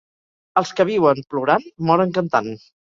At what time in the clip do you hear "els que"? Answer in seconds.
0.61-0.87